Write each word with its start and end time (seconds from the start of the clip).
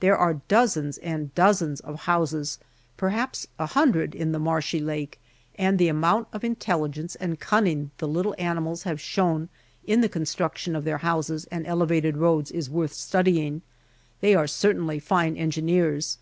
There 0.00 0.18
are 0.18 0.40
dozens 0.48 0.98
and 1.04 1.32
dozens 1.36 1.78
of 1.78 2.00
houses 2.00 2.58
perhaps 2.96 3.46
a 3.60 3.66
hundred 3.66 4.12
in 4.12 4.32
the 4.32 4.40
marshy 4.40 4.80
lake, 4.80 5.20
and 5.54 5.78
the 5.78 5.86
amount 5.86 6.26
of 6.32 6.42
intelligence 6.42 7.14
and 7.14 7.38
cunning 7.38 7.92
the 7.98 8.08
little 8.08 8.34
animals 8.38 8.82
have 8.82 9.00
shown 9.00 9.48
in 9.86 10.00
the 10.00 10.08
construction 10.08 10.74
of 10.74 10.82
their 10.82 10.98
houses 10.98 11.44
and 11.52 11.64
elevated 11.64 12.16
roads 12.16 12.50
is 12.50 12.68
worth 12.68 12.92
studying. 12.92 13.62
They 14.20 14.34
are 14.34 14.48
certainly 14.48 14.98
fine 14.98 15.36
engineers. 15.36 16.18